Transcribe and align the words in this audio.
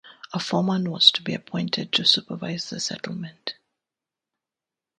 A 0.33 0.39
foreman 0.39 0.89
was 0.89 1.11
to 1.11 1.21
be 1.21 1.35
appointed 1.35 1.91
to 1.91 2.05
supervise 2.05 2.71
the 2.71 2.79
settlement. 2.79 3.53